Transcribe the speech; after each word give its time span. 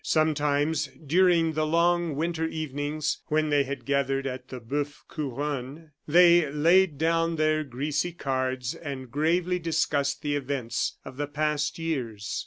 Sometimes, 0.03 0.89
during 1.05 1.53
the 1.53 1.67
long 1.67 2.15
winter 2.15 2.47
evenings, 2.47 3.19
when 3.27 3.51
they 3.51 3.65
had 3.65 3.85
gathered 3.85 4.25
at 4.25 4.47
the 4.47 4.59
Boeuf 4.59 5.03
Couronne, 5.07 5.91
they 6.07 6.51
laid 6.51 6.97
down 6.97 7.35
their 7.35 7.63
greasy 7.63 8.11
cards 8.11 8.73
and 8.73 9.11
gravely 9.11 9.59
discussed 9.59 10.23
the 10.23 10.35
events 10.35 10.97
of 11.05 11.17
the 11.17 11.27
past 11.27 11.77
years. 11.77 12.39